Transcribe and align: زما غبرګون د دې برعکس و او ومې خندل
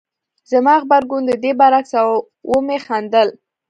زما 0.51 0.73
غبرګون 0.81 1.23
د 1.27 1.31
دې 1.43 1.51
برعکس 1.59 1.91
و 1.95 1.99
او 2.03 2.09
ومې 2.51 2.77
خندل 2.85 3.27